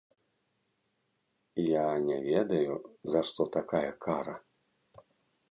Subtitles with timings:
[1.65, 2.73] Я не ведаю,
[3.17, 4.35] за што такая кара!